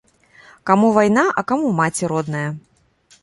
[0.69, 2.45] Каму вайна, а каму маці родная!